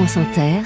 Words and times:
France 0.00 0.16
Inter, 0.16 0.62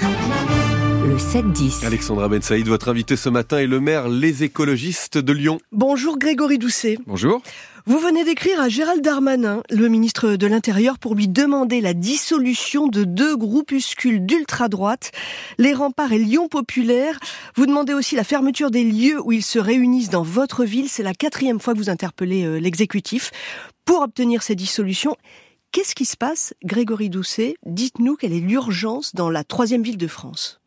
le 1.05 1.17
7-10. 1.17 1.85
Alexandra 1.85 2.29
Ben 2.29 2.41
Saïd, 2.41 2.69
votre 2.69 2.87
invité 2.87 3.17
ce 3.17 3.27
matin 3.27 3.57
est 3.57 3.67
le 3.67 3.81
maire 3.81 4.07
Les 4.07 4.45
Écologistes 4.45 5.17
de 5.17 5.33
Lyon. 5.33 5.59
Bonjour 5.73 6.17
Grégory 6.17 6.57
Doucet. 6.57 6.97
Bonjour. 7.05 7.41
Vous 7.85 7.99
venez 7.99 8.23
d'écrire 8.23 8.61
à 8.61 8.69
Gérald 8.69 9.01
Darmanin, 9.01 9.61
le 9.69 9.89
ministre 9.89 10.37
de 10.37 10.47
l'Intérieur, 10.47 10.99
pour 10.99 11.15
lui 11.15 11.27
demander 11.27 11.81
la 11.81 11.93
dissolution 11.93 12.87
de 12.87 13.03
deux 13.03 13.35
groupuscules 13.35 14.25
d'ultra-droite, 14.25 15.11
les 15.57 15.73
remparts 15.73 16.13
et 16.13 16.17
Lyon 16.17 16.47
Populaire. 16.47 17.19
Vous 17.57 17.65
demandez 17.65 17.93
aussi 17.93 18.15
la 18.15 18.23
fermeture 18.23 18.71
des 18.71 18.85
lieux 18.85 19.19
où 19.21 19.33
ils 19.33 19.43
se 19.43 19.59
réunissent 19.59 20.11
dans 20.11 20.23
votre 20.23 20.63
ville. 20.63 20.87
C'est 20.87 21.03
la 21.03 21.13
quatrième 21.13 21.59
fois 21.59 21.73
que 21.73 21.79
vous 21.79 21.89
interpellez 21.89 22.45
euh, 22.45 22.57
l'exécutif 22.57 23.31
pour 23.83 23.99
obtenir 24.01 24.43
ces 24.43 24.55
dissolutions. 24.55 25.17
Qu'est-ce 25.75 25.93
qui 25.93 26.05
se 26.05 26.15
passe, 26.15 26.53
Grégory 26.63 27.09
Doucet? 27.09 27.57
Dites-nous 27.65 28.15
quelle 28.15 28.31
est 28.31 28.39
l'urgence 28.39 29.13
dans 29.13 29.29
la 29.29 29.43
troisième 29.43 29.83
ville 29.83 29.97
de 29.97 30.07
France. 30.07 30.61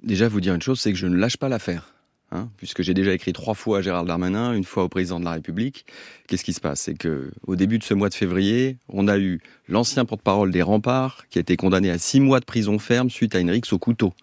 Déjà, 0.00 0.28
vous 0.28 0.40
dire 0.40 0.54
une 0.54 0.62
chose, 0.62 0.78
c'est 0.78 0.92
que 0.92 0.96
je 0.96 1.08
ne 1.08 1.16
lâche 1.16 1.36
pas 1.36 1.48
l'affaire. 1.48 1.92
Hein, 2.30 2.48
puisque 2.56 2.82
j'ai 2.82 2.94
déjà 2.94 3.12
écrit 3.14 3.32
trois 3.32 3.54
fois 3.54 3.78
à 3.78 3.82
Gérald 3.82 4.06
Darmanin, 4.06 4.52
une 4.52 4.62
fois 4.62 4.84
au 4.84 4.88
président 4.88 5.18
de 5.18 5.24
la 5.24 5.32
République. 5.32 5.86
Qu'est-ce 6.28 6.44
qui 6.44 6.52
se 6.52 6.60
passe? 6.60 6.82
C'est 6.82 6.94
que 6.94 7.32
au 7.48 7.56
début 7.56 7.80
de 7.80 7.82
ce 7.82 7.94
mois 7.94 8.10
de 8.10 8.14
février, 8.14 8.76
on 8.88 9.08
a 9.08 9.18
eu 9.18 9.40
l'ancien 9.66 10.04
porte-parole 10.04 10.52
des 10.52 10.62
remparts 10.62 11.24
qui 11.28 11.38
a 11.38 11.40
été 11.40 11.56
condamné 11.56 11.90
à 11.90 11.98
six 11.98 12.20
mois 12.20 12.38
de 12.38 12.44
prison 12.44 12.78
ferme 12.78 13.10
suite 13.10 13.34
à 13.34 13.40
une 13.40 13.50
rixe 13.50 13.72
au 13.72 13.80
couteau. 13.80 14.14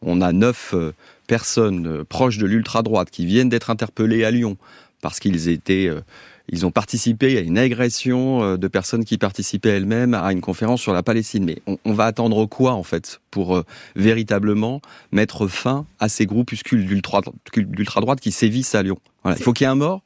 On 0.00 0.22
a 0.22 0.32
neuf 0.32 0.72
euh, 0.72 0.92
personnes 1.26 1.86
euh, 1.86 2.04
proches 2.04 2.38
de 2.38 2.46
l'ultra-droite 2.46 3.10
qui 3.10 3.26
viennent 3.26 3.50
d'être 3.50 3.68
interpellées 3.68 4.24
à 4.24 4.30
Lyon 4.30 4.56
parce 5.02 5.20
qu'ils 5.20 5.48
étaient 5.48 5.88
euh, 5.88 6.00
ils 6.48 6.64
ont 6.64 6.70
participé 6.70 7.38
à 7.38 7.40
une 7.40 7.58
agression 7.58 8.42
euh, 8.42 8.56
de 8.56 8.68
personnes 8.68 9.04
qui 9.04 9.18
participaient 9.18 9.70
elles-mêmes 9.70 10.14
à 10.14 10.32
une 10.32 10.40
conférence 10.40 10.80
sur 10.80 10.92
la 10.92 11.02
Palestine. 11.02 11.44
Mais 11.44 11.58
on, 11.84 11.92
va 11.92 12.04
attendre 12.04 12.46
quoi, 12.46 12.72
en 12.72 12.82
fait, 12.82 13.20
pour 13.30 13.56
euh, 13.56 13.64
véritablement 13.94 14.80
mettre 15.12 15.48
fin 15.48 15.86
à 15.98 16.08
ces 16.08 16.26
groupuscules 16.26 16.86
d'ultra-droite 16.86 18.20
qui 18.20 18.32
sévissent 18.32 18.74
à 18.74 18.82
Lyon? 18.82 18.98
Il 19.28 19.42
faut 19.42 19.52
qu'il 19.52 19.64
y 19.64 19.68
ait 19.68 19.72
un 19.72 19.74
mort? 19.74 20.02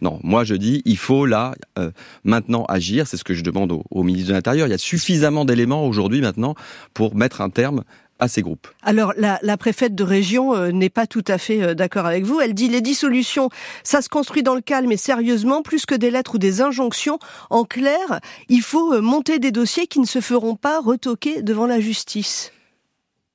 Non, 0.00 0.18
moi 0.22 0.44
je 0.44 0.54
dis, 0.54 0.82
il 0.84 0.96
faut 0.96 1.26
là, 1.26 1.54
euh, 1.78 1.90
maintenant, 2.24 2.64
agir. 2.64 3.06
C'est 3.06 3.16
ce 3.16 3.24
que 3.24 3.34
je 3.34 3.42
demande 3.42 3.72
au 3.90 4.02
ministre 4.02 4.28
de 4.28 4.34
l'Intérieur. 4.34 4.66
Il 4.66 4.70
y 4.70 4.74
a 4.74 4.78
suffisamment 4.78 5.44
d'éléments 5.44 5.86
aujourd'hui, 5.86 6.20
maintenant, 6.20 6.54
pour 6.94 7.14
mettre 7.14 7.40
un 7.40 7.50
terme 7.50 7.84
à 8.18 8.28
ces 8.28 8.42
groupes. 8.42 8.68
Alors 8.82 9.12
la, 9.16 9.38
la 9.42 9.56
préfète 9.56 9.94
de 9.94 10.04
région 10.04 10.54
euh, 10.54 10.70
n'est 10.70 10.90
pas 10.90 11.06
tout 11.06 11.24
à 11.26 11.38
fait 11.38 11.62
euh, 11.62 11.74
d'accord 11.74 12.06
avec 12.06 12.24
vous. 12.24 12.40
Elle 12.40 12.54
dit 12.54 12.68
les 12.68 12.80
dissolutions, 12.80 13.50
ça 13.82 14.02
se 14.02 14.08
construit 14.08 14.42
dans 14.42 14.54
le 14.54 14.60
calme 14.60 14.92
et 14.92 14.96
sérieusement, 14.96 15.62
plus 15.62 15.86
que 15.86 15.94
des 15.94 16.10
lettres 16.10 16.36
ou 16.36 16.38
des 16.38 16.60
injonctions. 16.60 17.18
En 17.50 17.64
clair, 17.64 18.20
il 18.48 18.62
faut 18.62 18.94
euh, 18.94 19.00
monter 19.00 19.38
des 19.38 19.50
dossiers 19.50 19.86
qui 19.86 20.00
ne 20.00 20.06
se 20.06 20.20
feront 20.20 20.56
pas 20.56 20.80
retoquer 20.80 21.42
devant 21.42 21.66
la 21.66 21.80
justice. 21.80 22.52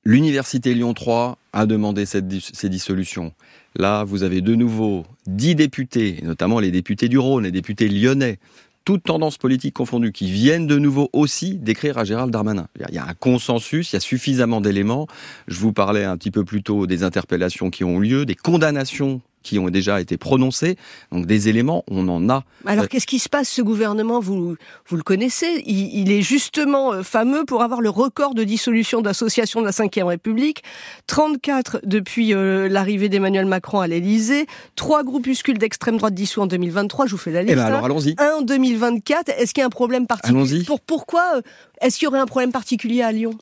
L'université 0.04 0.72
Lyon 0.72 0.94
3 0.94 1.36
a 1.52 1.66
demandé 1.66 2.06
cette, 2.06 2.24
ces 2.54 2.70
dissolutions. 2.70 3.32
Là, 3.76 4.02
vous 4.04 4.22
avez 4.22 4.40
de 4.40 4.54
nouveau 4.54 5.04
dix 5.26 5.54
députés, 5.54 6.20
notamment 6.22 6.58
les 6.58 6.70
députés 6.70 7.08
du 7.08 7.18
Rhône, 7.18 7.44
les 7.44 7.52
députés 7.52 7.88
lyonnais, 7.88 8.38
toutes 8.84 9.04
tendances 9.04 9.38
politiques 9.38 9.74
confondues, 9.74 10.12
qui 10.12 10.30
viennent 10.30 10.66
de 10.66 10.78
nouveau 10.78 11.10
aussi 11.12 11.56
d'écrire 11.56 11.98
à 11.98 12.04
Gérald 12.04 12.32
Darmanin. 12.32 12.66
Il 12.88 12.94
y 12.94 12.98
a 12.98 13.06
un 13.06 13.14
consensus, 13.14 13.92
il 13.92 13.96
y 13.96 13.98
a 13.98 14.00
suffisamment 14.00 14.60
d'éléments. 14.60 15.06
Je 15.48 15.58
vous 15.58 15.72
parlais 15.72 16.04
un 16.04 16.16
petit 16.16 16.30
peu 16.30 16.44
plus 16.44 16.62
tôt 16.62 16.86
des 16.86 17.02
interpellations 17.02 17.70
qui 17.70 17.84
ont 17.84 18.02
eu 18.02 18.08
lieu, 18.08 18.26
des 18.26 18.34
condamnations 18.34 19.20
qui 19.42 19.58
ont 19.58 19.68
déjà 19.70 20.00
été 20.00 20.16
prononcés. 20.16 20.76
Donc 21.12 21.26
des 21.26 21.48
éléments, 21.48 21.84
on 21.90 22.08
en 22.08 22.28
a. 22.28 22.44
Alors 22.66 22.88
qu'est-ce 22.88 23.06
qui 23.06 23.18
se 23.18 23.28
passe? 23.28 23.48
Ce 23.48 23.62
gouvernement, 23.62 24.20
vous, 24.20 24.56
vous 24.86 24.96
le 24.96 25.02
connaissez, 25.02 25.62
il, 25.66 26.10
est 26.12 26.22
justement 26.22 26.92
euh, 26.92 27.02
fameux 27.02 27.44
pour 27.44 27.62
avoir 27.62 27.80
le 27.80 27.90
record 27.90 28.34
de 28.34 28.44
dissolution 28.44 29.00
d'associations 29.00 29.60
de 29.60 29.66
la 29.66 29.72
Ve 29.72 30.06
République. 30.06 30.62
34 31.06 31.80
depuis 31.84 32.34
euh, 32.34 32.68
l'arrivée 32.68 33.08
d'Emmanuel 33.08 33.46
Macron 33.46 33.80
à 33.80 33.86
l'Élysée. 33.86 34.46
Trois 34.76 35.02
groupuscules 35.02 35.58
d'extrême 35.58 35.96
droite 35.96 36.14
dissous 36.14 36.42
en 36.42 36.46
2023. 36.46 37.06
Je 37.06 37.12
vous 37.12 37.18
fais 37.18 37.32
la 37.32 37.42
liste. 37.42 37.52
Eh 37.52 37.56
ben 37.56 37.64
alors 37.64 37.80
hein. 37.80 37.86
allons-y. 37.86 38.14
Un 38.18 38.38
en 38.38 38.42
2024. 38.42 39.30
Est-ce 39.30 39.54
qu'il 39.54 39.60
y 39.60 39.64
a 39.64 39.66
un 39.66 39.70
problème 39.70 40.06
particulier? 40.06 40.38
Allons-y. 40.38 40.64
Pour, 40.64 40.80
Pourquoi 40.80 41.36
euh, 41.36 41.42
Est-ce 41.80 41.98
qu'il 41.98 42.06
y 42.06 42.08
aurait 42.08 42.20
un 42.20 42.26
problème 42.26 42.52
particulier 42.52 43.02
à 43.02 43.12
Lyon? 43.12 43.36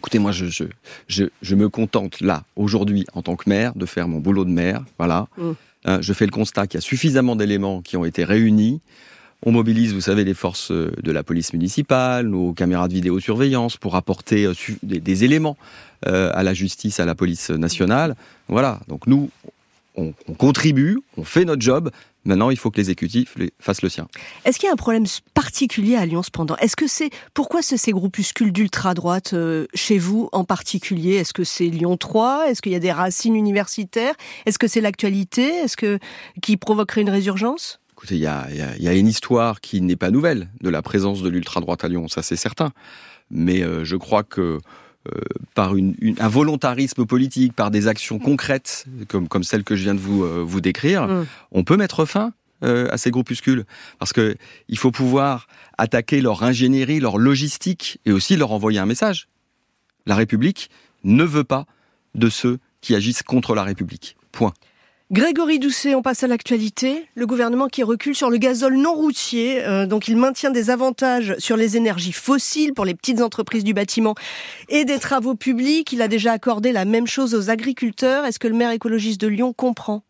Écoutez, 0.00 0.18
moi, 0.18 0.32
je, 0.32 0.46
je, 0.46 1.24
je, 1.42 1.54
me 1.54 1.68
contente 1.68 2.22
là, 2.22 2.44
aujourd'hui, 2.56 3.04
en 3.12 3.20
tant 3.20 3.36
que 3.36 3.50
maire, 3.50 3.74
de 3.76 3.84
faire 3.84 4.08
mon 4.08 4.18
boulot 4.18 4.46
de 4.46 4.50
maire. 4.50 4.82
Voilà. 4.96 5.28
Mm. 5.36 5.50
Hein, 5.84 5.98
je 6.00 6.12
fais 6.14 6.24
le 6.24 6.30
constat 6.30 6.66
qu'il 6.66 6.78
y 6.78 6.78
a 6.78 6.80
suffisamment 6.80 7.36
d'éléments 7.36 7.82
qui 7.82 7.98
ont 7.98 8.06
été 8.06 8.24
réunis. 8.24 8.80
On 9.44 9.52
mobilise, 9.52 9.92
vous 9.92 10.00
savez, 10.00 10.24
les 10.24 10.32
forces 10.32 10.70
euh, 10.70 10.90
de 11.02 11.12
la 11.12 11.22
police 11.22 11.52
municipale, 11.52 12.28
nos 12.28 12.54
caméras 12.54 12.88
de 12.88 12.94
vidéosurveillance 12.94 13.76
pour 13.76 13.94
apporter 13.94 14.46
euh, 14.46 14.54
des, 14.82 15.24
éléments 15.24 15.58
euh, 16.06 16.30
à 16.32 16.42
la 16.44 16.54
justice, 16.54 16.98
à 16.98 17.04
la 17.04 17.14
police 17.14 17.50
nationale. 17.50 18.16
Voilà. 18.48 18.80
Donc 18.88 19.06
nous, 19.06 19.28
on, 19.96 20.14
contribue, 20.38 21.00
on 21.18 21.24
fait 21.24 21.44
notre 21.44 21.60
job. 21.60 21.90
Maintenant, 22.24 22.50
il 22.50 22.58
faut 22.58 22.70
que 22.70 22.76
l'exécutif 22.76 23.36
fasse 23.58 23.82
le 23.82 23.88
sien. 23.88 24.06
Est-ce 24.44 24.58
qu'il 24.58 24.66
y 24.66 24.70
a 24.70 24.72
un 24.72 24.76
problème 24.76 25.06
particulier 25.32 25.96
à 25.96 26.04
Lyon 26.04 26.22
cependant? 26.22 26.56
Est-ce 26.56 26.76
que 26.76 26.86
c'est 26.86 27.10
pourquoi 27.32 27.62
ce, 27.62 27.76
ces 27.76 27.92
groupuscules 27.92 28.52
d'ultra 28.52 28.92
droite 28.94 29.32
euh, 29.32 29.66
chez 29.74 29.98
vous 29.98 30.28
en 30.32 30.44
particulier? 30.44 31.14
Est-ce 31.14 31.32
que 31.32 31.44
c'est 31.44 31.68
Lyon 31.68 31.96
3 31.96 32.50
Est-ce 32.50 32.60
qu'il 32.60 32.72
y 32.72 32.76
a 32.76 32.80
des 32.80 32.92
racines 32.92 33.34
universitaires? 33.34 34.14
Est-ce 34.44 34.58
que 34.58 34.68
c'est 34.68 34.82
l'actualité? 34.82 35.42
Est-ce 35.42 35.76
que 35.76 35.98
qui 36.42 36.58
provoquerait 36.58 37.00
une 37.00 37.10
résurgence? 37.10 37.80
Écoutez, 37.92 38.16
il 38.16 38.22
y 38.22 38.26
a, 38.26 38.48
y 38.50 38.88
a, 38.88 38.94
une 38.94 39.08
histoire 39.08 39.60
qui 39.60 39.80
n'est 39.82 39.96
pas 39.96 40.10
nouvelle 40.10 40.48
de 40.62 40.70
la 40.70 40.80
présence 40.80 41.22
de 41.22 41.28
l'ultra 41.28 41.60
droite 41.60 41.84
à 41.84 41.88
Lyon, 41.88 42.08
ça 42.08 42.22
c'est 42.22 42.36
certain. 42.36 42.70
Mais 43.30 43.62
euh, 43.62 43.84
je 43.84 43.96
crois 43.96 44.22
que 44.22 44.58
par 45.54 45.76
une, 45.76 45.94
un 46.18 46.28
volontarisme 46.28 47.06
politique, 47.06 47.52
par 47.52 47.70
des 47.70 47.86
actions 47.86 48.18
concrètes, 48.18 48.86
comme, 49.08 49.28
comme 49.28 49.44
celles 49.44 49.64
que 49.64 49.76
je 49.76 49.82
viens 49.82 49.94
de 49.94 50.00
vous, 50.00 50.24
euh, 50.24 50.42
vous 50.44 50.60
décrire, 50.60 51.06
mm. 51.06 51.26
on 51.52 51.64
peut 51.64 51.76
mettre 51.76 52.04
fin 52.04 52.32
euh, 52.62 52.88
à 52.90 52.98
ces 52.98 53.10
groupuscules. 53.10 53.64
Parce 53.98 54.12
que 54.12 54.36
il 54.68 54.78
faut 54.78 54.90
pouvoir 54.90 55.46
attaquer 55.78 56.20
leur 56.20 56.42
ingénierie, 56.42 57.00
leur 57.00 57.18
logistique, 57.18 58.00
et 58.04 58.12
aussi 58.12 58.36
leur 58.36 58.52
envoyer 58.52 58.78
un 58.78 58.86
message. 58.86 59.28
La 60.06 60.14
République 60.14 60.70
ne 61.04 61.24
veut 61.24 61.44
pas 61.44 61.66
de 62.14 62.28
ceux 62.28 62.58
qui 62.80 62.94
agissent 62.94 63.22
contre 63.22 63.54
la 63.54 63.62
République. 63.62 64.16
Point. 64.32 64.52
Grégory 65.12 65.58
Doucet, 65.58 65.96
on 65.96 66.02
passe 66.02 66.22
à 66.22 66.28
l'actualité. 66.28 67.04
Le 67.16 67.26
gouvernement 67.26 67.66
qui 67.66 67.82
recule 67.82 68.14
sur 68.14 68.30
le 68.30 68.36
gazole 68.36 68.76
non 68.76 68.94
routier, 68.94 69.60
euh, 69.64 69.84
donc 69.84 70.06
il 70.06 70.16
maintient 70.16 70.52
des 70.52 70.70
avantages 70.70 71.34
sur 71.38 71.56
les 71.56 71.76
énergies 71.76 72.12
fossiles 72.12 72.74
pour 72.74 72.84
les 72.84 72.94
petites 72.94 73.20
entreprises 73.20 73.64
du 73.64 73.74
bâtiment 73.74 74.14
et 74.68 74.84
des 74.84 75.00
travaux 75.00 75.34
publics. 75.34 75.92
Il 75.92 76.00
a 76.00 76.06
déjà 76.06 76.30
accordé 76.30 76.70
la 76.70 76.84
même 76.84 77.08
chose 77.08 77.34
aux 77.34 77.50
agriculteurs. 77.50 78.24
Est-ce 78.24 78.38
que 78.38 78.46
le 78.46 78.54
maire 78.54 78.70
écologiste 78.70 79.20
de 79.20 79.26
Lyon 79.26 79.52
comprend? 79.52 80.04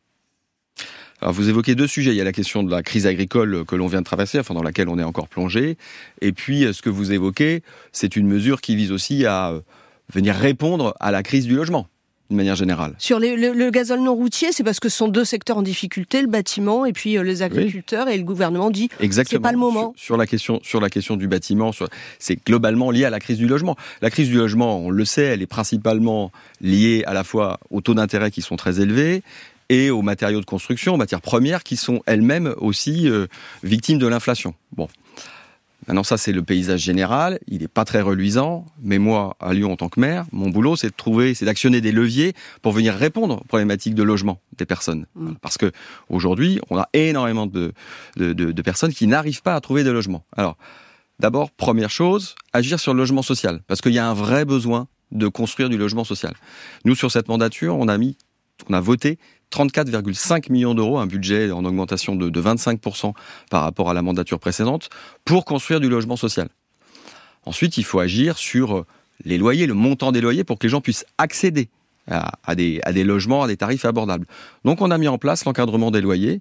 Alors 1.22 1.32
vous 1.32 1.49
évoquez 1.49 1.75
deux 1.75 1.87
sujets. 1.87 2.11
Il 2.11 2.17
y 2.17 2.21
a 2.21 2.25
la 2.25 2.32
question 2.32 2.62
de 2.62 2.71
la 2.71 2.82
crise 2.82 3.06
agricole 3.06 3.65
que 3.65 3.77
l'on 3.77 3.87
vient 3.87 4.00
de 4.00 4.06
traverser, 4.06 4.38
enfin 4.38 4.53
dans 4.53 4.62
laquelle 4.62 4.91
on 4.91 4.99
est 4.99 5.03
encore 5.03 5.28
plongé. 5.28 5.78
Et 6.21 6.32
puis 6.32 6.67
ce 6.75 6.82
que 6.82 6.91
vous 6.91 7.11
évoquez, 7.11 7.62
c'est 7.93 8.17
une 8.17 8.27
mesure 8.27 8.61
qui 8.61 8.77
vise 8.77 8.93
aussi 8.93 9.25
à 9.25 9.53
euh, 9.53 9.61
venir 10.12 10.34
répondre 10.34 10.94
à 11.00 11.11
la 11.11 11.22
crise 11.22 11.47
du 11.47 11.55
logement 11.55 11.87
de 12.30 12.36
manière 12.36 12.56
générale. 12.56 12.94
Sur 12.98 13.18
le, 13.18 13.34
le, 13.34 13.70
gazole 13.70 14.00
non 14.00 14.14
routier, 14.14 14.52
c'est 14.52 14.62
parce 14.62 14.80
que 14.80 14.88
ce 14.88 14.96
sont 14.96 15.08
deux 15.08 15.24
secteurs 15.24 15.58
en 15.58 15.62
difficulté, 15.62 16.22
le 16.22 16.28
bâtiment 16.28 16.86
et 16.86 16.92
puis 16.92 17.18
euh, 17.18 17.22
les 17.22 17.42
agriculteurs, 17.42 18.08
et 18.08 18.16
le 18.16 18.24
gouvernement 18.24 18.70
dit 18.70 18.88
c'est 19.10 19.38
pas 19.38 19.52
le 19.52 19.58
moment. 19.58 19.92
Sur, 19.96 20.16
la 20.16 20.26
question, 20.26 20.60
sur 20.62 20.80
la 20.80 20.88
question 20.88 21.16
du 21.16 21.28
bâtiment, 21.28 21.72
c'est 22.19 22.44
globalement 22.44 22.90
lié 22.90 23.04
à 23.04 23.10
la 23.10 23.20
crise 23.20 23.38
du 23.38 23.46
logement. 23.46 23.76
La 24.02 24.10
crise 24.10 24.28
du 24.28 24.36
logement, 24.36 24.78
on 24.78 24.90
le 24.90 25.04
sait, 25.04 25.24
elle 25.24 25.42
est 25.42 25.46
principalement 25.46 26.30
liée 26.60 27.02
à 27.06 27.14
la 27.14 27.24
fois 27.24 27.58
aux 27.70 27.80
taux 27.80 27.94
d'intérêt 27.94 28.30
qui 28.30 28.42
sont 28.42 28.56
très 28.56 28.80
élevés 28.80 29.22
et 29.69 29.90
aux 29.90 30.02
matériaux 30.02 30.40
de 30.40 30.46
construction, 30.46 30.94
aux 30.94 30.98
matières 30.98 31.20
premières 31.20 31.62
qui 31.62 31.76
sont 31.76 32.02
elles-mêmes 32.06 32.54
aussi 32.58 33.08
euh, 33.08 33.26
victimes 33.62 33.98
de 33.98 34.06
l'inflation. 34.06 34.54
Bon. 34.72 34.88
Maintenant, 35.86 36.04
ça, 36.04 36.16
c'est 36.16 36.32
le 36.32 36.42
paysage 36.42 36.80
général. 36.80 37.38
Il 37.48 37.62
n'est 37.62 37.68
pas 37.68 37.84
très 37.84 38.00
reluisant. 38.00 38.66
Mais 38.82 38.99
moi, 38.99 39.37
à 39.40 39.55
Lyon, 39.55 39.72
en 39.72 39.76
tant 39.76 39.88
que 39.88 39.99
maire, 39.99 40.25
mon 40.32 40.50
boulot, 40.50 40.76
c'est 40.76 40.88
de 40.88 40.94
trouver, 40.94 41.34
c'est 41.34 41.44
d'actionner 41.44 41.81
des 41.81 41.93
leviers 41.93 42.34
pour 42.62 42.72
venir 42.72 42.94
répondre 42.94 43.40
aux 43.40 43.44
problématiques 43.44 43.94
de 43.94 44.02
logement 44.02 44.40
des 44.58 44.66
personnes. 44.66 45.06
Mm. 45.14 45.32
Parce 45.40 45.58
que 45.58 45.72
aujourd'hui, 46.08 46.60
on 46.70 46.78
a 46.78 46.88
énormément 46.93 47.46
de, 47.46 47.72
de, 48.16 48.32
de, 48.32 48.52
de 48.52 48.62
personnes 48.62 48.93
qui 48.93 49.06
n'arrivent 49.06 49.43
pas 49.43 49.55
à 49.55 49.60
trouver 49.60 49.84
de 49.84 49.90
logement. 49.90 50.25
Alors, 50.37 50.56
d'abord, 51.19 51.50
première 51.50 51.90
chose, 51.90 52.34
agir 52.52 52.78
sur 52.78 52.93
le 52.93 52.99
logement 52.99 53.22
social. 53.22 53.62
Parce 53.66 53.81
qu'il 53.81 53.93
y 53.93 53.99
a 53.99 54.08
un 54.08 54.14
vrai 54.14 54.44
besoin 54.44 54.87
de 55.12 55.28
construire 55.28 55.69
du 55.69 55.78
logement 55.78 56.05
social. 56.05 56.34
Nous, 56.84 56.94
sur 56.94 57.10
cette 57.10 57.28
mandature, 57.28 57.76
on 57.76 57.88
a 57.88 57.99
mis, 57.99 58.16
on 58.68 58.74
a 58.74 58.80
voté 58.80 59.18
34,5 59.52 60.50
millions 60.52 60.74
d'euros, 60.74 60.98
un 60.98 61.06
budget 61.06 61.50
en 61.50 61.64
augmentation 61.64 62.14
de, 62.14 62.40
25% 62.40 63.12
par 63.50 63.62
rapport 63.62 63.90
à 63.90 63.94
la 63.94 64.02
mandature 64.02 64.38
précédente, 64.38 64.88
pour 65.24 65.44
construire 65.44 65.80
du 65.80 65.88
logement 65.88 66.16
social. 66.16 66.48
Ensuite, 67.46 67.78
il 67.78 67.84
faut 67.84 67.98
agir 67.98 68.38
sur 68.38 68.76
euh, 68.76 68.86
les 69.24 69.38
loyers, 69.38 69.66
le 69.66 69.74
montant 69.74 70.12
des 70.12 70.20
loyers, 70.20 70.44
pour 70.44 70.58
que 70.58 70.66
les 70.66 70.70
gens 70.70 70.80
puissent 70.80 71.06
accéder 71.18 71.68
à 72.06 72.54
des 72.56 73.04
logements 73.04 73.44
à 73.44 73.46
des 73.46 73.56
tarifs 73.56 73.84
abordables. 73.84 74.26
Donc 74.64 74.80
on 74.80 74.90
a 74.90 74.98
mis 74.98 75.06
en 75.06 75.16
place 75.16 75.44
l'encadrement 75.44 75.92
des 75.92 76.00
loyers 76.00 76.40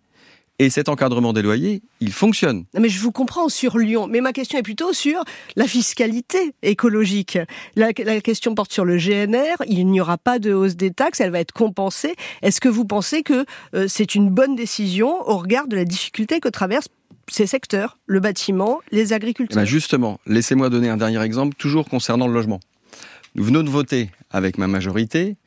Et 0.61 0.69
cet 0.69 0.89
encadrement 0.89 1.31
des 1.31 1.41
loyers, 1.41 1.81
il 2.01 2.11
fonctionne. 2.11 2.65
Mais 2.77 2.89
je 2.89 2.99
vous 2.99 3.13
comprends 3.13 3.47
sur 3.47 3.77
Lyon, 3.77 4.07
mais 4.07 4.19
ma 4.19 4.33
question 4.33 4.59
est 4.59 4.63
plutôt 4.63 4.91
sur 4.91 5.23
la 5.55 5.67
fiscalité 5.67 6.53
écologique. 6.63 7.37
La, 7.77 7.93
question 7.93 8.55
porte 8.55 8.73
sur 8.73 8.83
le 8.83 8.97
GNR, 8.97 9.63
il 9.67 9.87
n'y 9.87 10.01
aura 10.01 10.17
pas 10.17 10.37
de 10.37 10.53
hausse 10.53 10.75
des 10.75 10.91
taxes, 10.91 11.21
elle 11.21 11.31
va 11.31 11.39
être 11.39 11.53
compensée. 11.53 12.15
Est-ce 12.41 12.59
que 12.59 12.67
vous 12.67 12.83
pensez 12.83 13.23
que 13.23 13.45
euh, 13.73 13.85
c'est 13.87 14.15
une 14.15 14.29
bonne 14.29 14.57
décision 14.57 15.25
au 15.29 15.37
regard 15.37 15.67
de 15.67 15.77
la 15.77 15.85
difficulté 15.85 16.41
que 16.41 16.49
traversent 16.49 16.89
ces 17.31 17.47
secteurs, 17.47 17.97
le 18.05 18.19
bâtiment, 18.19 18.79
les 18.91 19.13
agriculteurs 19.13 19.57
eh 19.57 19.61
ben 19.61 19.65
Justement, 19.65 20.19
laissez-moi 20.25 20.69
donner 20.69 20.89
un 20.89 20.97
dernier 20.97 21.21
exemple, 21.21 21.55
toujours 21.55 21.87
concernant 21.87 22.27
le 22.27 22.33
logement. 22.33 22.59
Nous 23.35 23.43
venons 23.45 23.63
de 23.63 23.69
voter 23.69 24.09
avec 24.29 24.57
ma 24.57 24.67
majorité 24.67 25.37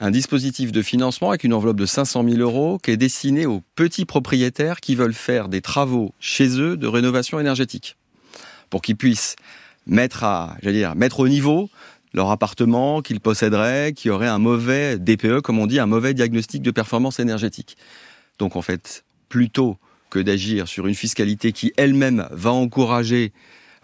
un 0.00 0.10
dispositif 0.10 0.72
de 0.72 0.82
financement 0.82 1.30
avec 1.30 1.44
une 1.44 1.52
enveloppe 1.52 1.78
de 1.78 1.86
500 1.86 2.24
000 2.28 2.36
euros 2.38 2.78
qui 2.78 2.92
est 2.92 2.96
destiné 2.96 3.46
aux 3.46 3.62
petits 3.74 4.04
propriétaires 4.04 4.80
qui 4.80 4.94
veulent 4.94 5.14
faire 5.14 5.48
des 5.48 5.60
travaux 5.60 6.14
chez 6.20 6.60
eux 6.60 6.76
de 6.76 6.86
rénovation 6.86 7.40
énergétique 7.40 7.96
pour 8.70 8.82
qu'ils 8.82 8.96
puissent 8.96 9.36
mettre 9.86 10.24
à, 10.24 10.56
j'allais 10.62 10.78
dire, 10.78 10.94
au 11.18 11.28
niveau 11.28 11.68
leur 12.14 12.30
appartement 12.30 13.02
qu'ils 13.02 13.20
posséderaient, 13.20 13.92
qui 13.92 14.08
aurait 14.08 14.28
un 14.28 14.38
mauvais 14.38 14.98
DPE, 14.98 15.40
comme 15.40 15.58
on 15.58 15.66
dit, 15.66 15.78
un 15.78 15.86
mauvais 15.86 16.14
diagnostic 16.14 16.62
de 16.62 16.70
performance 16.70 17.20
énergétique. 17.20 17.76
Donc 18.38 18.56
en 18.56 18.62
fait, 18.62 19.04
plutôt 19.28 19.76
que 20.10 20.18
d'agir 20.18 20.68
sur 20.68 20.86
une 20.86 20.94
fiscalité 20.94 21.52
qui 21.52 21.72
elle-même 21.76 22.26
va 22.30 22.50
encourager, 22.50 23.32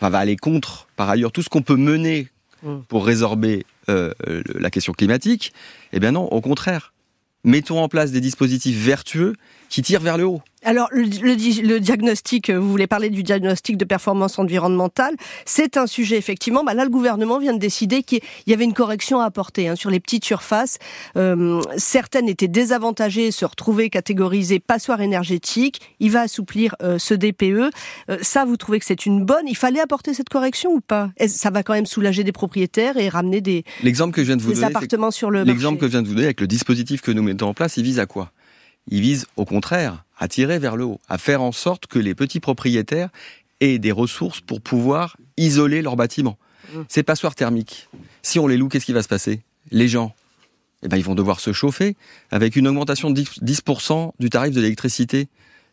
va 0.00 0.19
aller 0.19 0.37
contre, 0.37 0.88
par 0.96 1.10
ailleurs, 1.10 1.32
tout 1.32 1.43
ce 1.43 1.49
qu'on 1.49 1.62
peut 1.62 1.76
mener 1.76 2.28
mmh. 2.64 2.81
pour 2.88 3.06
résorber 3.06 3.64
euh, 3.88 4.12
la 4.55 4.70
question 4.70 4.93
climatique, 4.93 5.52
eh 5.93 6.00
bien 6.00 6.12
non, 6.12 6.25
au 6.25 6.40
contraire. 6.40 6.93
Mettons 7.44 7.82
en 7.82 7.88
place 7.88 8.11
des 8.11 8.22
dispositifs 8.22 8.76
vertueux 8.76 9.34
qui 9.69 9.82
tirent 9.82 10.00
vers 10.00 10.16
le 10.16 10.25
haut. 10.25 10.43
Alors, 10.64 10.88
le, 10.93 11.05
le, 11.05 11.78
diagnostic, 11.78 12.50
vous 12.50 12.70
voulez 12.70 12.87
parler 12.87 13.11
du 13.11 13.22
diagnostic 13.22 13.76
de 13.76 13.84
performance 13.84 14.38
environnementale, 14.38 15.14
c'est 15.44 15.76
un 15.76 15.87
sujet, 15.87 16.16
effectivement. 16.16 16.64
Bah 16.64 16.75
là, 16.75 16.84
le 16.84 16.90
gouvernement 16.90 17.38
vient 17.38 17.52
de 17.52 17.58
décider 17.58 18.02
qu'il 18.02 18.20
y 18.46 18.52
avait 18.52 18.64
une 18.64 18.72
correction 18.72 19.20
à 19.20 19.25
apporter 19.25 19.69
hein, 19.69 19.76
sur 19.76 19.90
les 19.90 20.00
petites 20.00 20.25
surfaces. 20.25 20.78
Euh, 21.16 21.61
certaines 21.76 22.28
étaient 22.28 22.49
désavantagées, 22.49 23.31
se 23.31 23.44
retrouver 23.44 23.90
catégorisées 23.90 24.58
passoires 24.58 25.00
énergétiques. 25.00 25.81
Il 26.00 26.11
va 26.12 26.22
assouplir 26.22 26.75
euh, 26.82 26.99
ce 26.99 27.14
DPE. 27.14 27.44
Euh, 27.44 28.19
ça, 28.22 28.44
vous 28.44 28.56
trouvez 28.56 28.78
que 28.78 28.87
c'est 28.87 29.06
une 29.06 29.25
bonne? 29.25 29.46
Il 29.46 29.56
fallait 29.56 29.81
apporter 29.81 30.14
cette 30.14 30.28
correction 30.28 30.70
ou 30.72 30.81
pas? 30.81 31.10
Ça 31.26 31.50
va 31.50 31.62
quand 31.62 31.75
même 31.75 31.87
soulager 31.87 32.25
des 32.25 32.32
propriétaires 32.32 32.96
et 32.96 33.08
ramener 33.08 33.40
des, 33.40 33.64
L'exemple 33.82 34.14
que 34.14 34.22
je 34.22 34.26
viens 34.26 34.37
de 34.37 34.43
vous 34.43 34.52
donner, 34.52 34.64
appartements 34.64 35.10
sur 35.10 35.31
le 35.31 35.44
L'exemple 35.44 35.78
que 35.78 35.87
je 35.87 35.93
viens 35.93 36.02
de 36.02 36.08
vous 36.08 36.14
donner 36.14 36.26
avec 36.26 36.40
le 36.40 36.46
dispositif 36.46 37.02
que 37.02 37.10
nous 37.10 37.22
mettons 37.22 37.49
en 37.49 37.55
place, 37.55 37.76
il 37.76 37.84
vise 37.84 37.99
à 37.99 38.06
quoi? 38.06 38.32
Il 38.88 39.00
vise 39.00 39.26
au 39.36 39.44
contraire 39.44 40.04
à 40.19 40.28
tirer 40.28 40.58
vers 40.58 40.76
le 40.76 40.84
haut, 40.84 41.00
à 41.08 41.19
faire 41.19 41.42
en 41.42 41.52
sorte 41.52 41.86
que 41.86 41.98
les 41.98 42.14
petits 42.14 42.40
propriétaires 42.40 43.10
aient 43.60 43.78
des 43.78 43.92
ressources 43.92 44.40
pour 44.40 44.60
pouvoir 44.60 45.16
isoler 45.36 45.82
leurs 45.82 45.96
bâtiments. 45.96 46.38
Mmh. 46.72 46.82
Ces 46.88 47.02
passoires 47.02 47.34
thermiques, 47.34 47.88
si 48.22 48.38
on 48.38 48.46
les 48.46 48.56
loue, 48.56 48.69
qu'est-ce 48.69 48.86
qui 48.86 48.92
va 48.92 49.02
se 49.02 49.08
passer? 49.08 49.40
Les 49.70 49.88
gens, 49.88 50.14
eh 50.82 50.88
ben, 50.88 50.96
ils 50.96 51.04
vont 51.04 51.14
devoir 51.14 51.40
se 51.40 51.52
chauffer 51.52 51.96
avec 52.31 52.56
une 52.56 52.69
augmentation 52.69 53.10
de 53.10 53.20
10% 53.20 54.12
du 54.19 54.31
tarif 54.31 54.54
de 54.54 54.60
l'électricité. 54.60 55.28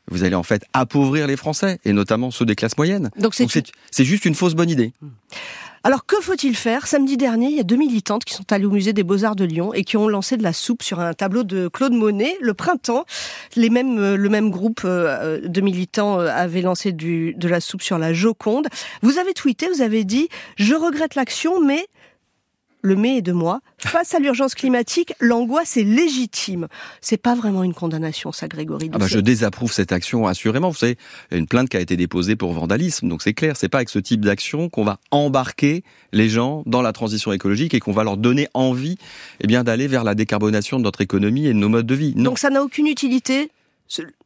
Vous 0.09 0.23
allez 0.23 0.35
en 0.35 0.43
fait 0.43 0.65
appauvrir 0.73 1.27
les 1.27 1.37
Français, 1.37 1.79
et 1.85 1.93
notamment 1.93 2.31
ceux 2.31 2.45
des 2.45 2.55
classes 2.55 2.77
moyennes. 2.77 3.11
Donc 3.17 3.35
c'est 3.35 4.03
juste 4.03 4.25
une 4.25 4.35
fausse 4.35 4.55
bonne 4.55 4.69
idée. 4.69 4.93
Alors 5.83 6.05
que 6.05 6.15
faut-il 6.21 6.55
faire? 6.55 6.85
Samedi 6.85 7.17
dernier, 7.17 7.47
il 7.47 7.57
y 7.57 7.59
a 7.59 7.63
deux 7.63 7.75
militantes 7.75 8.23
qui 8.23 8.35
sont 8.35 8.51
allées 8.51 8.65
au 8.65 8.71
musée 8.71 8.93
des 8.93 9.01
Beaux-Arts 9.01 9.35
de 9.35 9.45
Lyon 9.45 9.73
et 9.73 9.83
qui 9.83 9.97
ont 9.97 10.07
lancé 10.07 10.37
de 10.37 10.43
la 10.43 10.53
soupe 10.53 10.83
sur 10.83 10.99
un 10.99 11.15
tableau 11.15 11.43
de 11.43 11.69
Claude 11.69 11.93
Monet. 11.93 12.37
Le 12.39 12.53
printemps, 12.53 13.05
les 13.55 13.71
mêmes, 13.71 13.97
euh, 13.97 14.15
le 14.15 14.29
même 14.29 14.51
groupe 14.51 14.81
euh, 14.85 15.41
de 15.43 15.61
militants 15.61 16.19
euh, 16.19 16.27
avait 16.27 16.61
lancé 16.61 16.91
du, 16.91 17.33
de 17.33 17.47
la 17.47 17.59
soupe 17.59 17.81
sur 17.81 17.97
la 17.97 18.13
Joconde. 18.13 18.67
Vous 19.01 19.17
avez 19.17 19.33
tweeté, 19.33 19.69
vous 19.69 19.81
avez 19.81 20.03
dit 20.03 20.29
«Je 20.55 20.75
regrette 20.75 21.15
l'action, 21.15 21.59
mais 21.59 21.87
le 22.81 22.95
mai 22.95 23.17
est 23.17 23.21
de 23.21 23.31
moi. 23.31 23.61
Face 23.77 24.13
à 24.13 24.19
l'urgence 24.19 24.55
climatique, 24.55 25.13
l'angoisse 25.19 25.77
est 25.77 25.83
légitime. 25.83 26.67
C'est 27.01 27.17
pas 27.17 27.35
vraiment 27.35 27.63
une 27.63 27.73
condamnation, 27.73 28.31
ça, 28.31 28.47
Grégory. 28.47 28.89
Ah 28.93 28.97
bah 28.97 29.07
je 29.07 29.19
désapprouve 29.19 29.71
cette 29.71 29.91
action, 29.91 30.27
assurément. 30.27 30.69
Vous 30.69 30.77
savez, 30.77 30.97
une 31.31 31.47
plainte 31.47 31.69
qui 31.69 31.77
a 31.77 31.79
été 31.79 31.97
déposée 31.97 32.35
pour 32.35 32.53
vandalisme, 32.53 33.07
donc 33.07 33.21
c'est 33.21 33.33
clair. 33.33 33.55
C'est 33.57 33.69
pas 33.69 33.79
avec 33.79 33.89
ce 33.89 33.99
type 33.99 34.23
d'action 34.23 34.69
qu'on 34.69 34.83
va 34.83 34.99
embarquer 35.11 35.83
les 36.11 36.29
gens 36.29 36.63
dans 36.65 36.81
la 36.81 36.93
transition 36.93 37.31
écologique 37.31 37.73
et 37.73 37.79
qu'on 37.79 37.91
va 37.91 38.03
leur 38.03 38.17
donner 38.17 38.47
envie, 38.53 38.97
eh 39.39 39.47
bien, 39.47 39.63
d'aller 39.63 39.87
vers 39.87 40.03
la 40.03 40.15
décarbonation 40.15 40.77
de 40.77 40.83
notre 40.83 41.01
économie 41.01 41.47
et 41.47 41.53
de 41.53 41.59
nos 41.59 41.69
modes 41.69 41.87
de 41.87 41.95
vie. 41.95 42.13
Donc 42.13 42.39
ça 42.39 42.49
n'a 42.49 42.63
aucune 42.63 42.87
utilité 42.87 43.51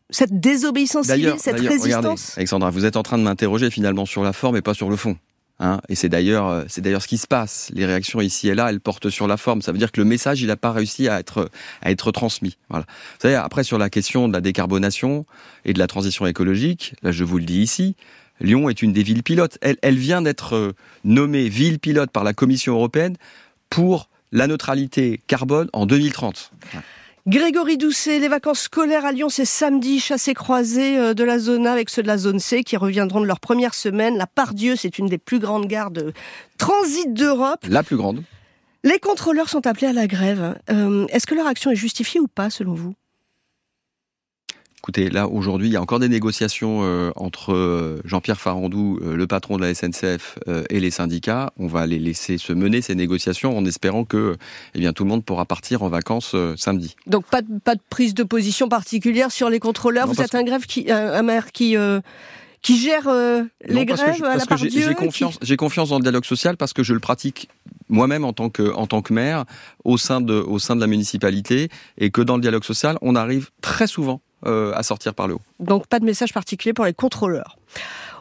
cette 0.10 0.40
désobéissance 0.40 1.08
civile, 1.08 1.34
cette 1.40 1.60
résistance 1.60 1.84
regardez, 1.84 2.22
Alexandra, 2.38 2.70
vous 2.70 2.86
êtes 2.86 2.96
en 2.96 3.04
train 3.04 3.18
de 3.18 3.24
m'interroger 3.24 3.72
finalement 3.72 4.06
sur 4.06 4.22
la 4.22 4.34
forme 4.34 4.56
et 4.56 4.62
pas 4.62 4.74
sur 4.76 4.90
le 4.90 4.96
fond. 4.96 5.18
Hein, 5.60 5.80
et 5.88 5.96
c'est 5.96 6.10
d'ailleurs, 6.10 6.48
euh, 6.48 6.64
c'est 6.68 6.82
d'ailleurs 6.82 7.02
ce 7.02 7.08
qui 7.08 7.18
se 7.18 7.28
passe. 7.28 7.72
Les 7.74 7.86
réactions 7.86 8.20
ici 8.20 8.50
et 8.50 8.56
là, 8.56 8.70
elles 8.70 8.82
portent 8.82 9.10
sur 9.10 9.28
la 9.28 9.38
forme. 9.38 9.62
Ça 9.62 9.72
veut 9.72 9.78
dire 9.78 9.92
que 9.92 10.02
le 10.02 10.06
message, 10.06 10.42
il 10.42 10.48
n'a 10.48 10.58
pas 10.58 10.72
réussi 10.72 11.08
à 11.08 11.20
être, 11.20 11.50
à 11.82 11.92
être 11.92 12.12
transmis. 12.12 12.58
Voilà. 12.70 12.86
Vous 12.88 13.22
savez, 13.22 13.36
après 13.36 13.64
sur 13.64 13.78
la 13.78 13.90
question 13.90 14.28
de 14.28 14.34
la 14.34 14.42
décarbonation 14.42 15.26
et 15.64 15.74
de 15.74 15.80
la 15.80 15.88
transition 15.88 16.26
écologique, 16.28 16.96
là, 17.04 17.12
je 17.12 17.24
vous 17.24 17.38
le 17.38 17.46
dis 17.46 17.62
ici, 17.62 17.96
Lyon 18.42 18.70
est 18.70 18.82
une 18.82 18.92
des 18.92 19.04
villes 19.04 19.24
pilotes. 19.24 19.58
Elle, 19.62 19.98
vient 19.98 20.22
d'être 20.22 20.56
euh, 20.56 20.74
nommée 21.04 21.48
ville 21.48 21.80
pilote 21.80 22.12
par 22.12 22.24
la 22.24 22.34
Commission 22.34 22.74
européenne 22.74 23.16
pour 23.70 24.10
la 24.32 24.48
neutralité 24.48 25.22
carbone 25.28 25.70
en 25.72 25.86
2030. 25.86 26.52
Grégory 27.28 27.78
Doucet, 27.78 28.20
les 28.20 28.28
vacances 28.28 28.62
scolaires 28.62 29.04
à 29.04 29.12
Lyon, 29.12 29.30
c'est 29.30 29.46
samedi, 29.46 30.00
chassé 30.00 30.36
croisé 30.36 30.96
euh, 31.00 31.16
de 31.16 31.24
la 31.24 31.40
zone 31.40 31.66
A 31.66 31.72
avec 31.72 31.90
ceux 31.90 32.04
de 32.04 32.08
la 32.08 32.20
zone 32.20 32.38
C 32.38 32.64
qui 32.64 32.78
reviendront 32.78 33.20
de 33.20 33.26
leur 33.26 33.40
première 33.40 33.74
semaine. 33.74 34.16
La 34.16 34.28
Pardieu, 34.28 34.76
c'est 34.76 35.00
une 35.00 35.08
des 35.08 35.18
plus 35.18 35.40
grandes 35.40 35.66
gares 35.66 35.90
de 35.90 36.14
transit 36.60 37.12
d'Europe. 37.16 37.66
La 37.68 37.82
plus 37.82 37.98
grande. 37.98 38.22
Les 38.84 39.00
contrôleurs 39.00 39.50
sont 39.50 39.66
appelés 39.66 39.88
à 39.88 39.94
la 39.94 40.06
grève. 40.06 40.60
Euh, 40.70 41.08
est-ce 41.08 41.26
que 41.26 41.34
leur 41.34 41.48
action 41.48 41.72
est 41.72 41.76
justifiée 41.76 42.20
ou 42.20 42.28
pas, 42.28 42.52
selon 42.52 42.76
vous? 42.76 42.94
Écoutez, 44.86 45.10
là 45.10 45.28
aujourd'hui, 45.28 45.68
il 45.68 45.72
y 45.72 45.78
a 45.78 45.82
encore 45.82 45.98
des 45.98 46.10
négociations 46.10 46.82
euh, 46.84 47.10
entre 47.16 47.56
euh, 47.56 48.00
Jean-Pierre 48.06 48.40
Farandou, 48.40 49.00
euh, 49.02 49.16
le 49.16 49.26
patron 49.26 49.58
de 49.58 49.64
la 49.64 49.74
SNCF, 49.74 50.38
et 50.70 50.80
les 50.80 50.92
syndicats. 50.92 51.52
On 51.58 51.66
va 51.66 51.88
les 51.88 51.98
laisser 51.98 52.38
se 52.38 52.54
mener 52.54 52.84
ces 52.84 52.94
négociations 52.94 53.58
en 53.58 53.66
espérant 53.66 54.06
que, 54.06 54.38
eh 54.76 54.80
bien, 54.80 54.94
tout 54.94 55.04
le 55.04 55.10
monde 55.10 55.26
pourra 55.26 55.46
partir 55.46 55.82
en 55.82 55.90
vacances 55.90 56.36
samedi. 56.56 56.96
Donc 57.08 57.26
pas 57.26 57.42
de, 57.42 57.48
pas 57.64 57.74
de 57.74 57.82
prise 57.90 58.14
de 58.14 58.22
position 58.22 58.70
particulière 58.70 59.32
sur 59.32 59.50
les 59.50 59.60
contrôleurs. 59.60 60.06
Vous 60.06 60.22
êtes 60.22 60.36
un 60.36 60.44
grève 60.44 60.68
qui, 60.68 60.92
un 60.92 61.24
maire 61.24 61.52
qui 61.52 61.76
qui 62.62 62.78
gère 62.78 63.10
les 63.66 63.86
grèves 63.86 64.24
à 64.24 64.38
la 64.38 64.46
part 64.46 64.60
J'ai 64.60 64.94
confiance, 64.94 65.40
j'ai 65.42 65.58
confiance 65.58 65.90
dans 65.90 65.98
le 65.98 66.04
dialogue 66.04 66.26
social 66.26 66.58
parce 66.58 66.74
que 66.74 66.84
je 66.84 66.94
le 66.94 67.00
pratique 67.00 67.50
moi-même 67.90 68.24
en 68.24 68.34
tant 68.34 68.50
que 68.52 68.72
en 68.74 68.86
tant 68.86 69.02
que 69.02 69.14
maire 69.14 69.46
au 69.84 69.98
sein 69.98 70.22
de 70.22 70.34
au 70.34 70.60
sein 70.60 70.76
de 70.76 70.82
la 70.82 70.88
municipalité 70.88 71.70
et 71.98 72.12
que 72.12 72.22
dans 72.22 72.36
le 72.36 72.42
dialogue 72.42 72.64
social, 72.64 73.00
on 73.02 73.16
arrive 73.16 73.50
très 73.62 73.88
souvent 73.88 74.22
euh, 74.46 74.74
à 74.74 74.84
sortir 74.84 75.14
par 75.14 75.28
le 75.28 75.36
haut. 75.36 75.42
Donc 75.60 75.88
pas 75.88 76.00
de 76.00 76.06
message 76.06 76.34
particulier 76.34 76.74
pour 76.74 76.86
les 76.86 76.94
contrôleurs. 76.94 77.58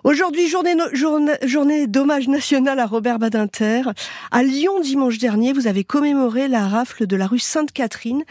Aujourd'hui, 0.04 0.48
journée, 0.48 0.76
journée, 0.92 1.32
journée 1.46 1.86
d'hommage 1.86 2.28
national 2.28 2.78
à 2.78 2.84
Robert 2.84 3.18
Badinter. 3.18 3.84
À 4.30 4.42
Lyon, 4.42 4.80
dimanche 4.80 5.16
dernier, 5.16 5.54
vous 5.54 5.66
avez 5.66 5.82
commémoré 5.82 6.46
la 6.46 6.68
rafle 6.68 7.06
de 7.06 7.16
la 7.16 7.26
rue 7.26 7.38
Sainte-Catherine, 7.38 8.22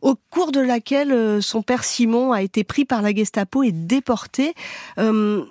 au 0.00 0.14
cours 0.30 0.52
de 0.52 0.60
laquelle 0.60 1.12
euh, 1.12 1.42
son 1.42 1.60
père 1.60 1.84
Simon 1.84 2.32
a 2.32 2.40
été 2.40 2.64
pris 2.64 2.86
par 2.86 3.02
la 3.02 3.14
Gestapo 3.14 3.62
et 3.62 3.72
déporté. 3.72 4.54
Euh, 4.98 5.44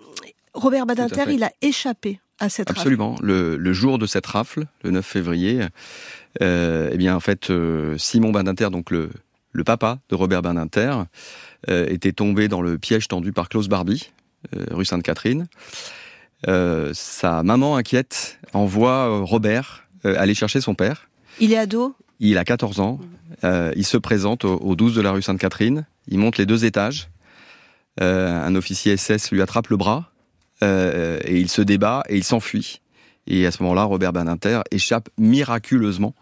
Robert 0.56 0.88
Badinter, 0.88 1.26
il 1.30 1.44
a 1.44 1.52
échappé 1.62 2.20
à 2.40 2.50
cette 2.50 2.72
Absolument. 2.72 3.16
Le, 3.22 3.56
le, 3.56 3.74
jour 3.74 4.00
de 4.00 4.08
cette 4.08 4.26
rafle, 4.26 4.66
le 4.84 4.90
9 4.90 5.06
février, 5.06 5.62
euh, 6.42 6.90
eh 6.92 6.98
bien, 6.98 7.16
en 7.16 7.20
fait, 7.20 7.52
Simon 7.98 8.32
Badinter, 8.32 8.72
donc 8.72 8.90
le, 8.90 9.12
le 9.52 9.64
papa 9.64 10.00
de 10.10 10.16
Robert 10.16 10.42
Badinter, 10.42 10.94
était 11.68 12.14
tombé 12.14 12.48
dans 12.48 12.62
le 12.62 12.78
piège 12.78 13.08
tendu 13.08 13.32
par 13.32 13.50
Klaus 13.50 13.68
Barbie, 13.68 14.12
euh, 14.56 14.66
rue 14.72 14.86
Sainte-Catherine. 14.86 15.48
Euh, 16.48 16.92
sa 16.94 17.42
maman 17.44 17.76
inquiète 17.76 18.40
envoie 18.54 19.22
Robert 19.24 19.88
aller 20.04 20.36
chercher 20.36 20.62
son 20.62 20.76
père. 20.76 21.10
Il 21.40 21.52
est 21.52 21.58
ado? 21.58 21.96
Il 22.20 22.38
a 22.38 22.46
14 22.46 22.80
ans. 22.80 23.00
il 23.44 23.86
se 23.86 23.98
présente 23.98 24.46
au, 24.46 24.76
12 24.76 24.96
de 24.96 25.02
la 25.02 25.12
rue 25.12 25.22
Sainte-Catherine. 25.22 25.86
Il 26.08 26.20
monte 26.20 26.38
les 26.38 26.46
deux 26.46 26.66
étages. 26.66 27.10
un 28.00 28.56
officier 28.56 28.96
SS 28.96 29.32
lui 29.32 29.42
attrape 29.42 29.68
le 29.68 29.78
bras 29.78 30.12
et 30.62 31.40
il 31.40 31.50
se 31.50 31.62
débat 31.62 32.04
et 32.08 32.16
il 32.16 32.24
s'enfuit. 32.24 32.82
Et 33.28 33.46
à 33.46 33.52
ce 33.52 33.62
moment-là, 33.64 33.84
Robert 33.84 34.14
Badinter 34.14 34.62
échappe 34.72 35.10
miraculeusement 35.18 36.14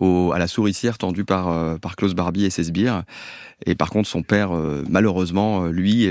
à 0.00 0.38
la 0.38 0.46
souricière 0.46 0.98
tendue 0.98 1.24
par, 1.24 1.48
euh, 1.48 1.76
par 1.76 1.96
Klaus 1.96 2.14
Barbie 2.14 2.44
et 2.44 2.50
ses 2.50 2.64
sbires. 2.64 3.04
Et 3.66 3.74
par 3.74 3.90
contre, 3.90 4.08
son 4.08 4.22
père, 4.22 4.52
euh, 4.52 4.84
malheureusement, 4.88 5.64
euh, 5.64 5.70
lui, 5.70 6.08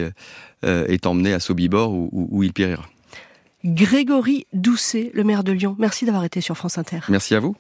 est 0.64 1.06
emmené 1.06 1.34
à 1.34 1.40
Sobibor 1.40 1.94
où, 1.94 2.10
où 2.12 2.44
il 2.44 2.52
périra. 2.52 2.84
Grégory 3.64 4.48
Doucet, 4.54 5.12
le 5.14 5.24
maire 5.24 5.44
de 5.44 5.52
Lyon, 5.52 5.76
merci 5.78 6.06
d'avoir 6.06 6.24
été 6.24 6.42
sur 6.42 6.58
France 6.58 6.78
Inter. 6.78 7.00
Merci 7.10 7.36
à 7.36 7.40
vous. 7.40 7.56